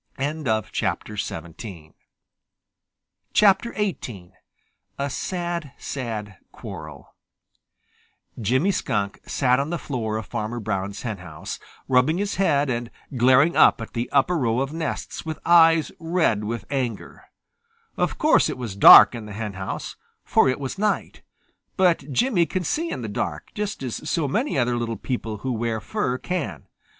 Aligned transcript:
XVIII 0.19 0.63
A 4.97 5.09
SAD, 5.11 5.71
SAD 5.77 6.37
QUARREL 6.51 7.15
Jimmy 8.41 8.71
Skunk 8.71 9.19
sat 9.27 9.59
on 9.59 9.69
the 9.69 9.77
floor 9.77 10.17
of 10.17 10.25
Farmer 10.25 10.59
Brown's 10.59 11.03
henhouse, 11.03 11.59
rubbing 11.87 12.17
his 12.17 12.37
head 12.37 12.67
and 12.71 12.89
glaring 13.15 13.55
up 13.55 13.79
at 13.79 13.93
the 13.93 14.09
upper 14.11 14.39
row 14.39 14.59
of 14.59 14.73
nests 14.73 15.23
with 15.23 15.37
eyes 15.45 15.91
red 15.99 16.45
with 16.45 16.65
anger. 16.71 17.25
Of 17.95 18.17
course 18.17 18.49
it 18.49 18.57
was 18.57 18.75
dark 18.75 19.13
in 19.13 19.27
the 19.27 19.33
henhouse, 19.33 19.97
for 20.23 20.49
it 20.49 20.59
was 20.59 20.79
night, 20.79 21.21
but 21.77 22.11
Jimmy 22.11 22.47
can 22.47 22.63
see 22.63 22.89
in 22.89 23.03
the 23.03 23.07
dark, 23.07 23.51
just 23.53 23.83
as 23.83 24.09
so 24.09 24.27
many 24.27 24.57
other 24.57 24.75
little 24.77 24.97
people 24.97 25.37
who 25.45 25.51
wear 25.51 25.79
fur 25.79 26.17
can. 26.17 26.65